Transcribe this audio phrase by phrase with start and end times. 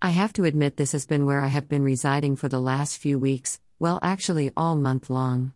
[0.00, 2.98] I have to admit, this has been where I have been residing for the last
[2.98, 5.54] few weeks, well, actually, all month long.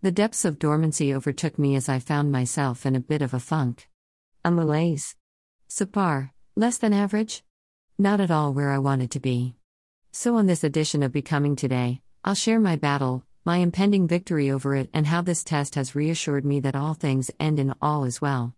[0.00, 3.40] The depths of dormancy overtook me as I found myself in a bit of a
[3.40, 3.88] funk.
[4.44, 5.16] A malaise.
[5.68, 7.42] Subpar, less than average?
[7.98, 9.56] Not at all where I wanted to be.
[10.12, 14.76] So, on this edition of Becoming Today, I'll share my battle, my impending victory over
[14.76, 18.20] it, and how this test has reassured me that all things end in all is
[18.20, 18.54] well.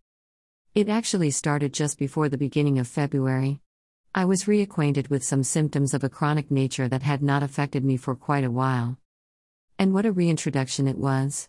[0.75, 3.62] It actually started just before the beginning of February.
[4.15, 7.97] I was reacquainted with some symptoms of a chronic nature that had not affected me
[7.97, 8.99] for quite a while.
[9.79, 11.49] And what a reintroduction it was!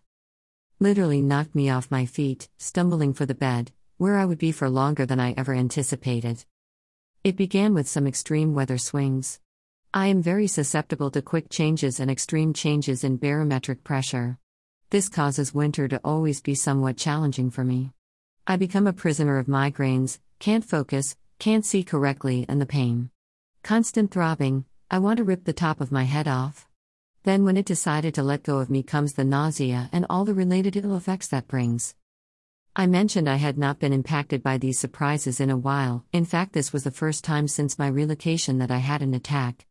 [0.80, 4.70] Literally knocked me off my feet, stumbling for the bed, where I would be for
[4.70, 6.46] longer than I ever anticipated.
[7.22, 9.42] It began with some extreme weather swings.
[9.94, 14.38] I am very susceptible to quick changes and extreme changes in barometric pressure.
[14.90, 17.92] This causes winter to always be somewhat challenging for me.
[18.48, 23.10] I become a prisoner of migraines, can't focus, can't see correctly, and the pain.
[23.64, 26.70] Constant throbbing, I want to rip the top of my head off.
[27.24, 30.34] Then, when it decided to let go of me, comes the nausea and all the
[30.34, 31.96] related ill effects that brings.
[32.78, 36.54] I mentioned I had not been impacted by these surprises in a while, in fact,
[36.54, 39.66] this was the first time since my relocation that I had an attack.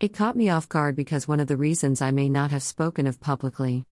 [0.00, 3.06] It caught me off guard because one of the reasons I may not have spoken
[3.06, 3.86] of publicly.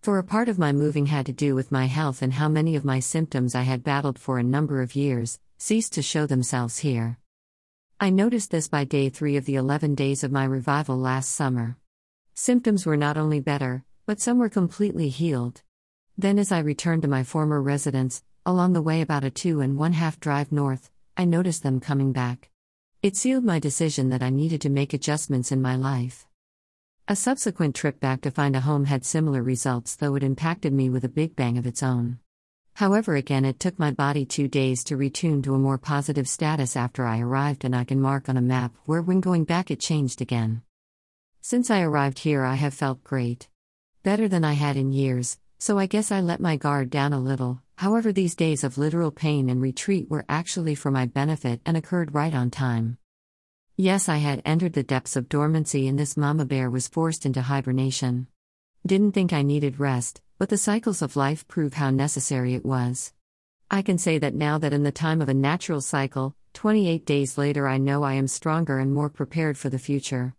[0.00, 2.74] For a part of my moving had to do with my health and how many
[2.74, 6.80] of my symptoms I had battled for a number of years ceased to show themselves
[6.80, 7.18] here.
[7.98, 11.78] I noticed this by day three of the 11 days of my revival last summer.
[12.34, 15.62] Symptoms were not only better, but some were completely healed.
[16.18, 19.78] Then, as I returned to my former residence, along the way about a two and
[19.78, 22.50] one half drive north, I noticed them coming back.
[23.00, 26.26] It sealed my decision that I needed to make adjustments in my life.
[27.08, 30.90] A subsequent trip back to find a home had similar results, though it impacted me
[30.90, 32.18] with a big bang of its own.
[32.74, 36.74] However, again, it took my body two days to retune to a more positive status
[36.76, 39.78] after I arrived, and I can mark on a map where, when going back, it
[39.78, 40.62] changed again.
[41.40, 43.48] Since I arrived here, I have felt great.
[44.02, 47.20] Better than I had in years, so I guess I let my guard down a
[47.20, 47.62] little.
[47.76, 52.14] However, these days of literal pain and retreat were actually for my benefit and occurred
[52.14, 52.98] right on time.
[53.76, 57.42] Yes, I had entered the depths of dormancy and this mama bear was forced into
[57.42, 58.26] hibernation.
[58.86, 63.12] Didn't think I needed rest, but the cycles of life prove how necessary it was.
[63.70, 67.36] I can say that now that in the time of a natural cycle, 28 days
[67.38, 70.34] later, I know I am stronger and more prepared for the future.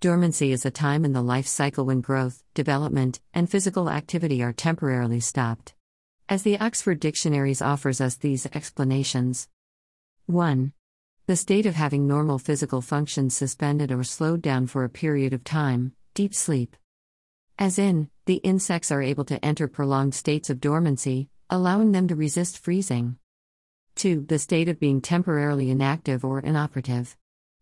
[0.00, 4.52] Dormancy is a time in the life cycle when growth, development, and physical activity are
[4.52, 5.74] temporarily stopped
[6.32, 9.48] as the Oxford Dictionaries offers us these explanations.
[10.24, 10.72] 1.
[11.26, 15.44] The state of having normal physical functions suspended or slowed down for a period of
[15.44, 16.74] time, deep sleep.
[17.58, 22.14] As in, the insects are able to enter prolonged states of dormancy, allowing them to
[22.14, 23.16] resist freezing.
[23.96, 24.26] 2.
[24.28, 27.16] The state of being temporarily inactive or inoperative.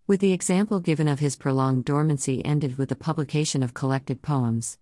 [0.07, 4.79] With the example given of his prolonged dormancy ended with the publication of collected poems.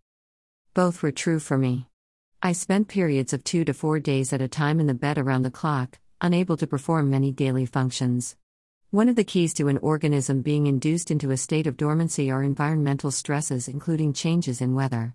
[0.75, 1.87] Both were true for me.
[2.43, 5.43] I spent periods of two to four days at a time in the bed around
[5.43, 8.37] the clock, unable to perform many daily functions.
[8.91, 12.43] One of the keys to an organism being induced into a state of dormancy are
[12.43, 15.15] environmental stresses, including changes in weather.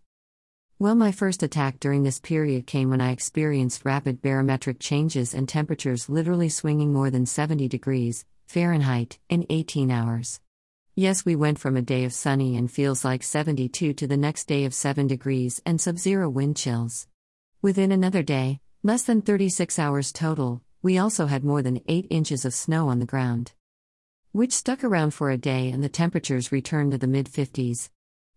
[0.79, 5.47] Well, my first attack during this period came when I experienced rapid barometric changes and
[5.47, 10.39] temperatures literally swinging more than 70 degrees Fahrenheit in 18 hours.
[10.95, 14.45] Yes, we went from a day of sunny and feels like 72 to the next
[14.45, 17.07] day of 7 degrees and sub zero wind chills.
[17.61, 22.45] Within another day, less than 36 hours total, we also had more than 8 inches
[22.45, 23.53] of snow on the ground.
[24.33, 27.89] Which stuck around for a day and the temperatures returned to the mid 50s.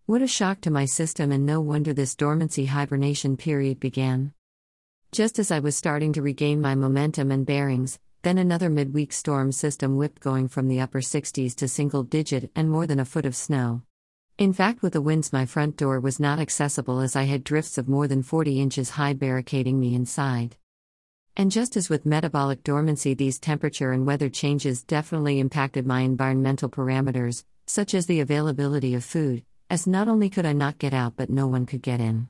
[0.07, 4.31] What a shock to my system, and no wonder this dormancy hibernation period began.
[5.11, 9.51] Just as I was starting to regain my momentum and bearings, then another midweek storm
[9.51, 13.25] system whipped going from the upper 60s to single digit and more than a foot
[13.25, 13.81] of snow.
[14.37, 17.77] In fact, with the winds, my front door was not accessible as I had drifts
[17.77, 20.55] of more than 40 inches high barricading me inside.
[21.35, 26.69] And just as with metabolic dormancy, these temperature and weather changes definitely impacted my environmental
[26.69, 31.15] parameters, such as the availability of food, as not only could I not get out,
[31.17, 32.29] but no one could get in.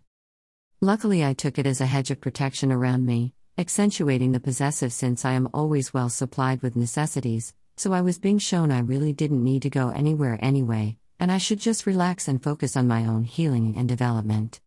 [0.81, 5.25] Luckily, I took it as a hedge of protection around me, accentuating the possessive since
[5.25, 9.43] I am always well supplied with necessities, so I was being shown I really didn't
[9.43, 13.23] need to go anywhere anyway, and I should just relax and focus on my own
[13.23, 14.61] healing and development.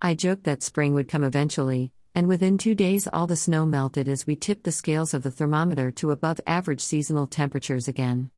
[0.00, 4.08] I joked that spring would come eventually, and within two days all the snow melted
[4.08, 8.30] as we tipped the scales of the thermometer to above average seasonal temperatures again.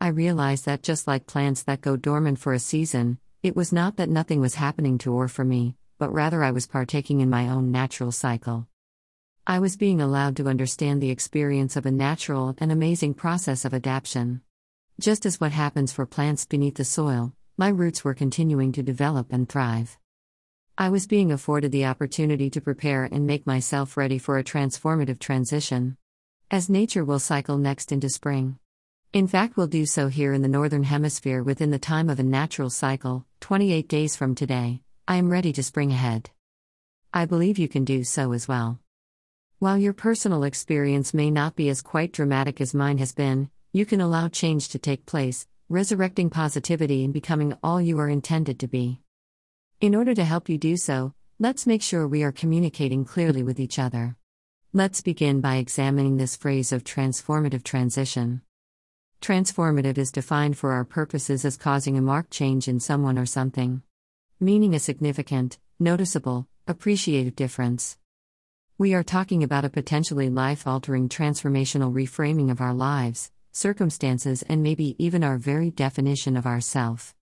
[0.00, 3.96] I realized that just like plants that go dormant for a season, it was not
[3.96, 7.48] that nothing was happening to or for me, but rather I was partaking in my
[7.48, 8.68] own natural cycle.
[9.46, 13.72] I was being allowed to understand the experience of a natural and amazing process of
[13.72, 14.42] adaptation.
[15.00, 19.32] Just as what happens for plants beneath the soil, my roots were continuing to develop
[19.32, 19.98] and thrive.
[20.76, 25.18] I was being afforded the opportunity to prepare and make myself ready for a transformative
[25.18, 25.96] transition.
[26.50, 28.58] As nature will cycle next into spring.
[29.16, 32.22] In fact, we'll do so here in the Northern Hemisphere within the time of a
[32.22, 34.82] natural cycle, 28 days from today.
[35.08, 36.28] I am ready to spring ahead.
[37.14, 38.78] I believe you can do so as well.
[39.58, 43.86] While your personal experience may not be as quite dramatic as mine has been, you
[43.86, 48.68] can allow change to take place, resurrecting positivity and becoming all you are intended to
[48.68, 49.00] be.
[49.80, 53.60] In order to help you do so, let's make sure we are communicating clearly with
[53.60, 54.14] each other.
[54.74, 58.42] Let's begin by examining this phrase of transformative transition.
[59.20, 63.82] Transformative is defined for our purposes as causing a marked change in someone or something,
[64.38, 67.98] meaning a significant, noticeable, appreciative difference.
[68.78, 74.62] We are talking about a potentially life altering transformational reframing of our lives, circumstances, and
[74.62, 77.14] maybe even our very definition of ourself.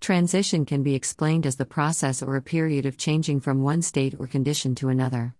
[0.00, 4.14] Transition can be explained as the process or a period of changing from one state
[4.18, 5.34] or condition to another.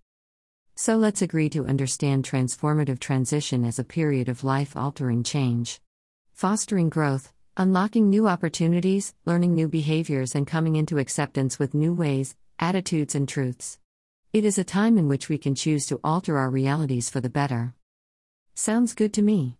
[0.76, 5.80] So let's agree to understand transformative transition as a period of life altering change.
[6.32, 12.34] Fostering growth, unlocking new opportunities, learning new behaviors, and coming into acceptance with new ways,
[12.58, 13.78] attitudes, and truths.
[14.32, 17.30] It is a time in which we can choose to alter our realities for the
[17.30, 17.74] better.
[18.54, 19.58] Sounds good to me.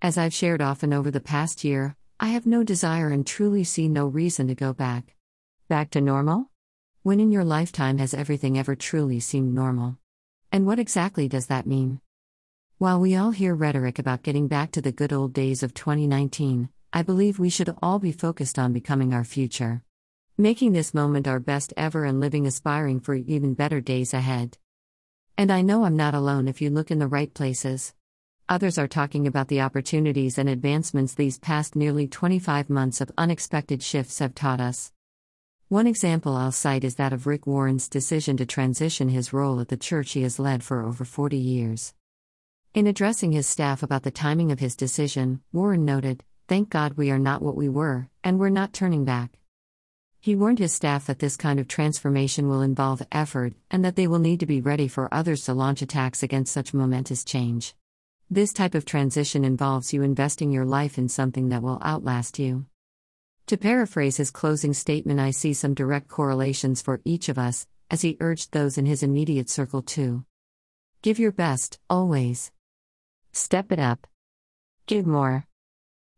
[0.00, 3.86] As I've shared often over the past year, I have no desire and truly see
[3.86, 5.14] no reason to go back.
[5.68, 6.50] Back to normal?
[7.02, 9.98] When in your lifetime has everything ever truly seemed normal?
[10.54, 12.00] And what exactly does that mean?
[12.78, 16.68] While we all hear rhetoric about getting back to the good old days of 2019,
[16.92, 19.82] I believe we should all be focused on becoming our future.
[20.38, 24.56] Making this moment our best ever and living aspiring for even better days ahead.
[25.36, 27.92] And I know I'm not alone if you look in the right places.
[28.48, 33.82] Others are talking about the opportunities and advancements these past nearly 25 months of unexpected
[33.82, 34.92] shifts have taught us.
[35.68, 39.68] One example I'll cite is that of Rick Warren's decision to transition his role at
[39.68, 41.94] the church he has led for over 40 years.
[42.74, 47.10] In addressing his staff about the timing of his decision, Warren noted, Thank God we
[47.10, 49.38] are not what we were, and we're not turning back.
[50.20, 54.06] He warned his staff that this kind of transformation will involve effort, and that they
[54.06, 57.74] will need to be ready for others to launch attacks against such momentous change.
[58.28, 62.66] This type of transition involves you investing your life in something that will outlast you.
[63.48, 68.00] To paraphrase his closing statement, I see some direct correlations for each of us, as
[68.00, 70.24] he urged those in his immediate circle to
[71.02, 72.50] give your best, always.
[73.32, 74.06] Step it up.
[74.86, 75.46] Give more.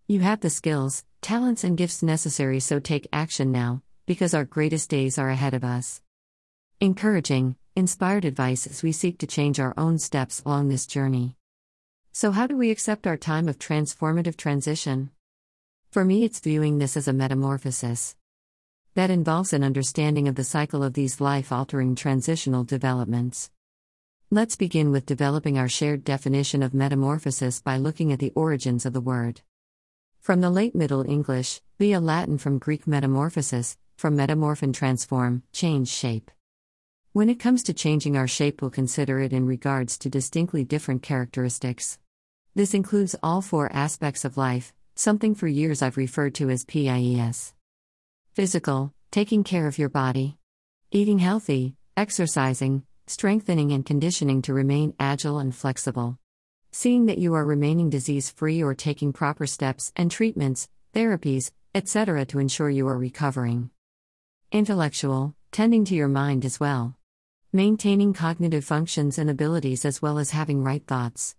[0.06, 4.88] You have the skills, talents, and gifts necessary, so take action now, because our greatest
[4.88, 6.00] days are ahead of us.
[6.80, 11.34] Encouraging, inspired advice as we seek to change our own steps along this journey.
[12.12, 15.10] So, how do we accept our time of transformative transition?
[15.90, 18.16] For me, it's viewing this as a metamorphosis.
[18.94, 23.50] That involves an understanding of the cycle of these life altering transitional developments.
[24.30, 28.92] Let's begin with developing our shared definition of metamorphosis by looking at the origins of
[28.92, 29.42] the word.
[30.20, 35.88] From the late Middle English, via Latin from Greek metamorphosis, from metamorph and transform, change
[35.88, 36.30] shape.
[37.12, 41.02] When it comes to changing our shape, we'll consider it in regards to distinctly different
[41.02, 41.98] characteristics.
[42.54, 47.52] This includes all four aspects of life, something for years I've referred to as PIES.
[48.32, 50.38] Physical, taking care of your body.
[50.90, 56.18] Eating healthy, exercising, strengthening and conditioning to remain agile and flexible.
[56.72, 62.24] Seeing that you are remaining disease free or taking proper steps and treatments, therapies, etc.
[62.26, 63.70] to ensure you are recovering.
[64.50, 66.96] Intellectual, tending to your mind as well.
[67.52, 71.36] Maintaining cognitive functions and abilities as well as having right thoughts.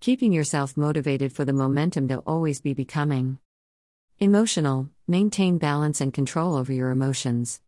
[0.00, 3.38] Keeping yourself motivated for the momentum to always be becoming.
[4.20, 7.60] Emotional, maintain balance and control over your emotions.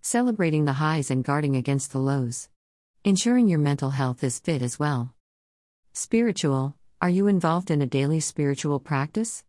[0.00, 2.48] Celebrating the highs and guarding against the lows.
[3.04, 5.12] Ensuring your mental health is fit as well.
[5.92, 9.44] Spiritual, are you involved in a daily spiritual practice?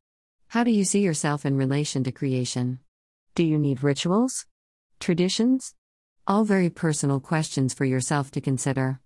[0.49, 2.79] How do you see yourself in relation to creation?
[3.35, 4.45] Do you need rituals?
[4.99, 5.73] Traditions?
[6.27, 8.99] All very personal questions for yourself to consider.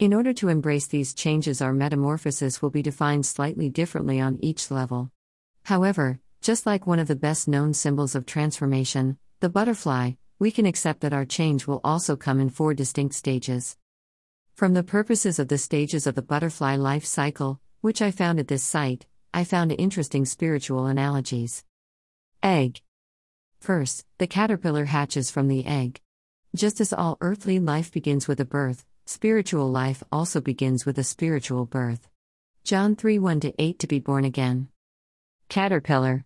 [0.00, 4.68] In order to embrace these changes, our metamorphosis will be defined slightly differently on each
[4.72, 5.12] level.
[5.62, 10.66] However, just like one of the best known symbols of transformation, the butterfly, we can
[10.66, 13.76] accept that our change will also come in four distinct stages.
[14.54, 18.48] From the purposes of the stages of the butterfly life cycle, which I found at
[18.48, 21.64] this site, I found interesting spiritual analogies.
[22.42, 22.80] Egg.
[23.60, 26.00] First, the caterpillar hatches from the egg.
[26.52, 31.04] Just as all earthly life begins with a birth, Spiritual life also begins with a
[31.04, 32.08] spiritual birth.
[32.64, 34.68] John 3 1 8 To be born again.
[35.50, 36.24] Caterpillar.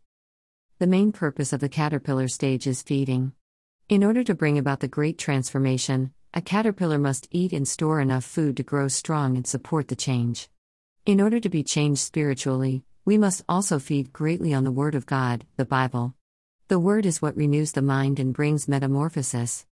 [0.78, 3.32] The main purpose of the caterpillar stage is feeding.
[3.88, 8.24] In order to bring about the great transformation, a caterpillar must eat and store enough
[8.24, 10.48] food to grow strong and support the change.
[11.04, 15.04] In order to be changed spiritually, we must also feed greatly on the Word of
[15.04, 16.14] God, the Bible.
[16.68, 19.66] The Word is what renews the mind and brings metamorphosis.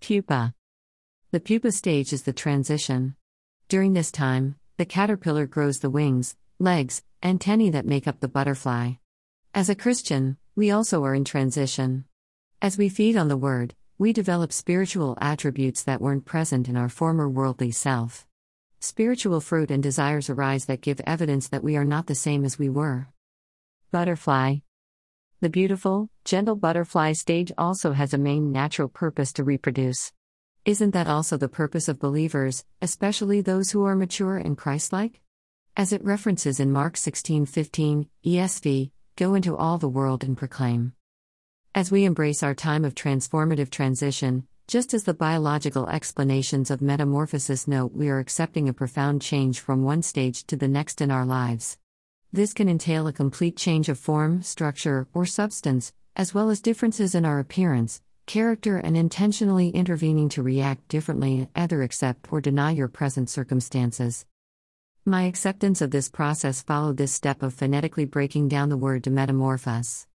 [0.00, 0.55] Pupa.
[1.36, 3.14] The pupa stage is the transition.
[3.68, 8.92] During this time, the caterpillar grows the wings, legs, antennae that make up the butterfly.
[9.52, 12.06] As a Christian, we also are in transition.
[12.62, 16.88] As we feed on the Word, we develop spiritual attributes that weren't present in our
[16.88, 18.26] former worldly self.
[18.80, 22.58] Spiritual fruit and desires arise that give evidence that we are not the same as
[22.58, 23.08] we were.
[23.90, 24.60] Butterfly.
[25.42, 30.14] The beautiful, gentle butterfly stage also has a main natural purpose to reproduce.
[30.66, 35.20] Isn't that also the purpose of believers, especially those who are mature and Christlike?
[35.76, 40.94] As it references in Mark 16:15, ESV, go into all the world and proclaim.
[41.72, 47.68] As we embrace our time of transformative transition, just as the biological explanations of metamorphosis
[47.68, 51.24] note, we are accepting a profound change from one stage to the next in our
[51.24, 51.78] lives.
[52.32, 57.14] This can entail a complete change of form, structure, or substance, as well as differences
[57.14, 62.88] in our appearance, character, and intentionally intervening to react differently, either accept or deny your
[62.88, 64.26] present circumstances.
[65.04, 69.10] My acceptance of this process followed this step of phonetically breaking down the word to
[69.10, 70.06] metamorphose.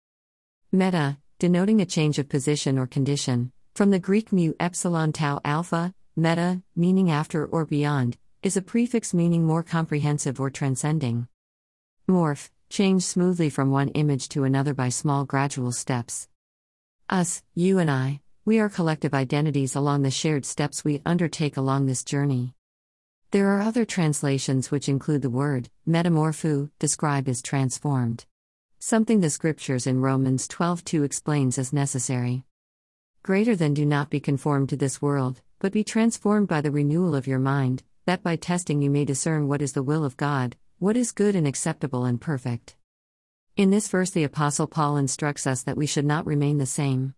[0.71, 5.93] Meta, denoting a change of position or condition, from the Greek mu epsilon tau alpha,
[6.15, 11.27] meta, meaning after or beyond, is a prefix meaning more comprehensive or transcending.
[12.09, 16.27] Morph, change smoothly from one image to another by small gradual steps.
[17.11, 21.85] Us, you and I, we are collective identities along the shared steps we undertake along
[21.85, 22.55] this journey.
[23.31, 28.25] There are other translations which include the word, metamorpho, describe as transformed.
[28.79, 32.45] Something the scriptures in Romans 12:2 explains as necessary.
[33.23, 37.13] Greater than do not be conformed to this world, but be transformed by the renewal
[37.13, 40.55] of your mind, that by testing you may discern what is the will of God,
[40.79, 42.77] what is good and acceptable and perfect.
[43.57, 47.15] In this verse, the Apostle Paul instructs us that we should not remain the same.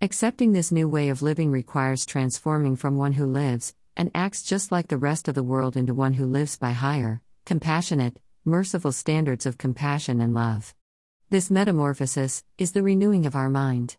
[0.00, 4.72] Accepting this new way of living requires transforming from one who lives, and acts just
[4.72, 9.44] like the rest of the world into one who lives by higher, compassionate, merciful standards
[9.44, 10.74] of compassion and love.
[11.28, 13.98] This metamorphosis is the renewing of our mind.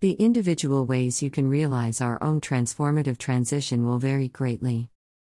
[0.00, 4.90] The individual ways you can realize our own transformative transition will vary greatly.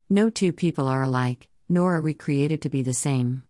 [0.09, 3.43] No two people are alike, nor are we created to be the same.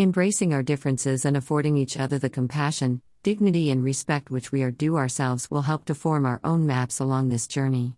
[0.00, 4.70] Embracing our differences and affording each other the compassion, dignity, and respect which we are
[4.70, 7.96] due ourselves will help to form our own maps along this journey.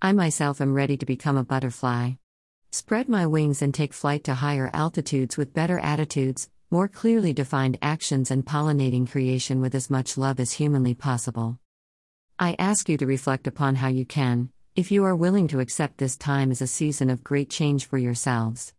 [0.00, 2.12] I myself am ready to become a butterfly.
[2.70, 7.76] Spread my wings and take flight to higher altitudes with better attitudes, more clearly defined
[7.82, 11.58] actions, and pollinating creation with as much love as humanly possible.
[12.38, 15.98] I ask you to reflect upon how you can, if you are willing to accept
[15.98, 18.74] this time as a season of great change for yourselves.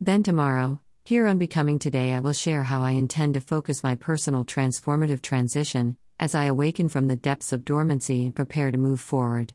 [0.00, 3.94] Then tomorrow, here on Becoming Today, I will share how I intend to focus my
[3.94, 9.00] personal transformative transition as I awaken from the depths of dormancy and prepare to move
[9.00, 9.54] forward.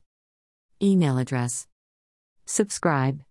[0.82, 1.68] Email address.
[2.48, 3.24] Subscribe.